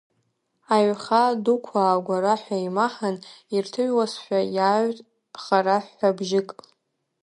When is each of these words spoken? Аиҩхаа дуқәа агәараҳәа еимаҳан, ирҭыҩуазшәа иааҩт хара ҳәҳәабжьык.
Аиҩхаа 0.75 1.31
дуқәа 1.43 1.79
агәараҳәа 1.85 2.57
еимаҳан, 2.59 3.15
ирҭыҩуазшәа 3.55 4.39
иааҩт 4.55 4.99
хара 5.43 5.75
ҳәҳәабжьык. 5.85 6.49